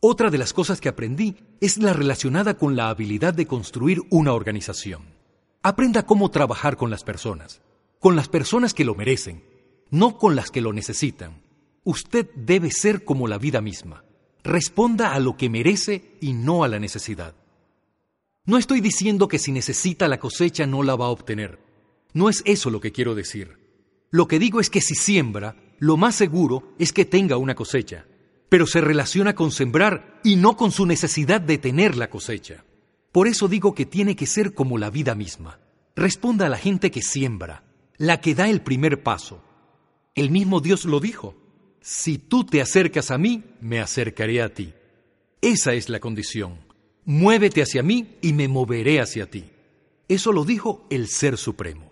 [0.00, 4.32] Otra de las cosas que aprendí es la relacionada con la habilidad de construir una
[4.32, 5.02] organización.
[5.60, 7.62] Aprenda cómo trabajar con las personas,
[7.98, 9.42] con las personas que lo merecen,
[9.90, 11.42] no con las que lo necesitan.
[11.82, 14.04] Usted debe ser como la vida misma.
[14.44, 17.34] Responda a lo que merece y no a la necesidad.
[18.44, 21.58] No estoy diciendo que si necesita la cosecha no la va a obtener.
[22.12, 23.58] No es eso lo que quiero decir.
[24.10, 28.06] Lo que digo es que si siembra, lo más seguro es que tenga una cosecha
[28.48, 32.64] pero se relaciona con sembrar y no con su necesidad de tener la cosecha.
[33.12, 35.60] Por eso digo que tiene que ser como la vida misma.
[35.96, 37.64] Responda a la gente que siembra,
[37.96, 39.42] la que da el primer paso.
[40.14, 41.34] El mismo Dios lo dijo.
[41.80, 44.74] Si tú te acercas a mí, me acercaré a ti.
[45.40, 46.58] Esa es la condición.
[47.04, 49.50] Muévete hacia mí y me moveré hacia ti.
[50.08, 51.90] Eso lo dijo el Ser Supremo.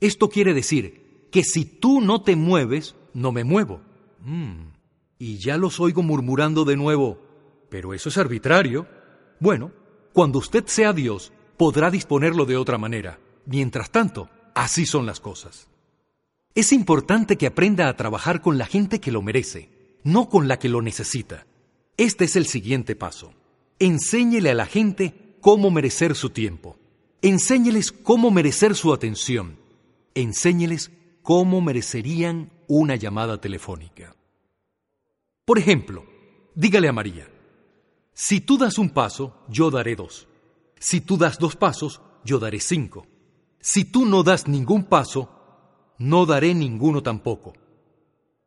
[0.00, 3.82] Esto quiere decir que si tú no te mueves, no me muevo.
[4.20, 4.69] Mm
[5.20, 7.20] y ya los oigo murmurando de nuevo,
[7.68, 8.88] pero eso es arbitrario.
[9.38, 9.70] Bueno,
[10.14, 13.20] cuando usted sea Dios, podrá disponerlo de otra manera.
[13.44, 15.68] Mientras tanto, así son las cosas.
[16.54, 19.68] Es importante que aprenda a trabajar con la gente que lo merece,
[20.04, 21.46] no con la que lo necesita.
[21.98, 23.34] Este es el siguiente paso.
[23.78, 26.78] Enséñele a la gente cómo merecer su tiempo.
[27.20, 29.58] Enséñeles cómo merecer su atención.
[30.14, 34.16] Enséñeles cómo merecerían una llamada telefónica.
[35.50, 36.04] Por ejemplo,
[36.54, 37.28] dígale a María,
[38.12, 40.28] si tú das un paso, yo daré dos.
[40.78, 43.08] Si tú das dos pasos, yo daré cinco.
[43.58, 45.28] Si tú no das ningún paso,
[45.98, 47.52] no daré ninguno tampoco.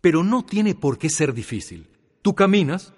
[0.00, 1.90] Pero no tiene por qué ser difícil.
[2.22, 2.94] Tú caminas,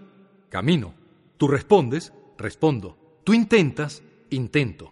[0.48, 0.94] camino.
[1.36, 3.20] Tú respondes, respondo.
[3.24, 4.90] Tú intentas, intento.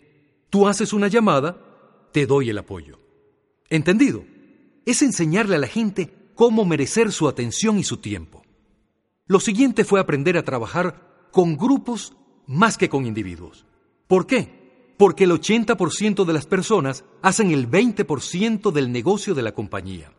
[0.51, 2.99] Tú haces una llamada, te doy el apoyo.
[3.71, 4.25] ¿Entendido?
[4.85, 8.43] Es enseñarle a la gente cómo merecer su atención y su tiempo.
[9.29, 12.15] Lo siguiente fue aprender a trabajar con grupos
[12.47, 13.67] más que con individuos.
[14.07, 14.95] ¿Por qué?
[14.97, 20.13] Porque el 80% de las personas hacen el 20% del negocio de la compañía.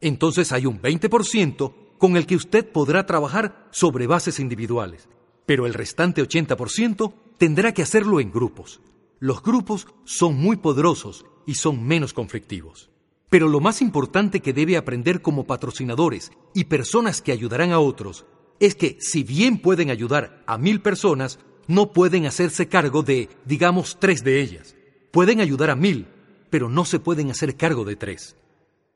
[0.00, 5.08] Entonces hay un 20% con el que usted podrá trabajar sobre bases individuales,
[5.44, 8.80] pero el restante 80% tendrá que hacerlo en grupos.
[9.18, 12.90] Los grupos son muy poderosos y son menos conflictivos.
[13.28, 18.24] Pero lo más importante que debe aprender como patrocinadores y personas que ayudarán a otros
[18.62, 23.98] es que si bien pueden ayudar a mil personas, no pueden hacerse cargo de, digamos,
[23.98, 24.76] tres de ellas.
[25.10, 26.06] Pueden ayudar a mil,
[26.48, 28.36] pero no se pueden hacer cargo de tres.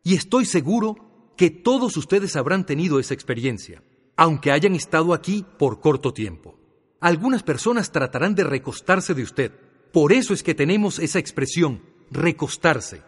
[0.05, 3.83] Y estoy seguro que todos ustedes habrán tenido esa experiencia,
[4.15, 6.57] aunque hayan estado aquí por corto tiempo.
[7.01, 9.53] Algunas personas tratarán de recostarse de usted.
[9.93, 11.83] Por eso es que tenemos esa expresión,
[12.13, 13.03] recostarse.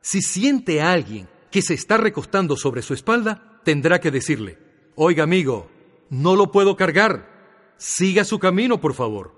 [0.00, 4.58] Si siente a alguien que se está recostando sobre su espalda, tendrá que decirle,
[4.94, 5.68] oiga amigo,
[6.10, 7.74] no lo puedo cargar.
[7.78, 9.34] Siga su camino, por favor.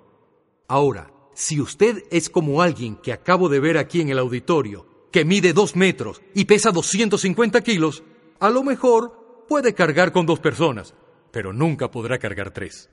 [0.66, 5.24] Ahora, si usted es como alguien que acabo de ver aquí en el auditorio, que
[5.24, 8.02] mide dos metros y pesa 250 kilos,
[8.40, 10.94] a lo mejor puede cargar con dos personas,
[11.30, 12.90] pero nunca podrá cargar tres.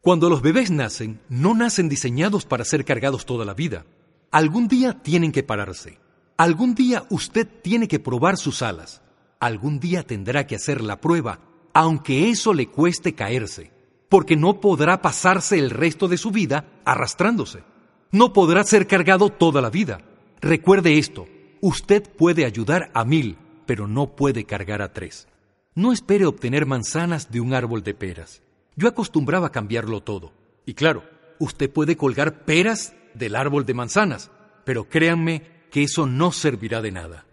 [0.00, 3.84] Cuando los bebés nacen, no nacen diseñados para ser cargados toda la vida.
[4.30, 5.98] Algún día tienen que pararse.
[6.36, 9.02] Algún día usted tiene que probar sus alas.
[9.40, 11.40] Algún día tendrá que hacer la prueba
[11.72, 13.70] aunque eso le cueste caerse,
[14.08, 17.62] porque no podrá pasarse el resto de su vida arrastrándose.
[18.10, 20.00] No podrá ser cargado toda la vida.
[20.40, 21.26] Recuerde esto,
[21.60, 23.36] usted puede ayudar a mil,
[23.66, 25.28] pero no puede cargar a tres.
[25.74, 28.42] No espere obtener manzanas de un árbol de peras.
[28.76, 30.32] Yo acostumbraba cambiarlo todo.
[30.64, 31.04] Y claro,
[31.38, 34.30] usted puede colgar peras del árbol de manzanas,
[34.64, 37.26] pero créanme que eso no servirá de nada.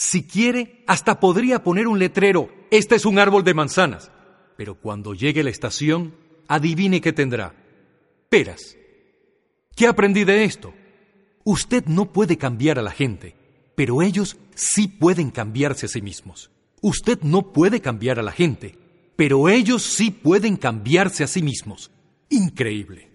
[0.00, 4.10] Si quiere, hasta podría poner un letrero, este es un árbol de manzanas.
[4.56, 6.14] Pero cuando llegue la estación,
[6.48, 7.54] adivine qué tendrá.
[8.30, 8.78] Peras.
[9.76, 10.72] ¿Qué aprendí de esto?
[11.44, 13.36] Usted no puede cambiar a la gente,
[13.74, 16.50] pero ellos sí pueden cambiarse a sí mismos.
[16.80, 18.78] Usted no puede cambiar a la gente,
[19.16, 21.90] pero ellos sí pueden cambiarse a sí mismos.
[22.30, 23.09] Increíble.